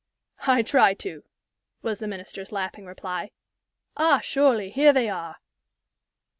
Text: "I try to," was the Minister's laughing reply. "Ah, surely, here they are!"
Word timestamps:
"I 0.47 0.63
try 0.63 0.95
to," 0.95 1.25
was 1.83 1.99
the 1.99 2.07
Minister's 2.07 2.51
laughing 2.51 2.87
reply. 2.87 3.29
"Ah, 3.95 4.19
surely, 4.19 4.71
here 4.71 4.91
they 4.93 5.09
are!" 5.09 5.35